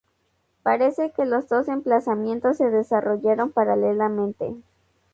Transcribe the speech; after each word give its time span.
Parece 0.63 1.11
que 1.11 1.25
los 1.27 1.47
dos 1.47 1.67
emplazamientos 1.67 2.57
se 2.57 2.71
desarrollaron 2.71 3.51
paralelamente. 3.51 4.55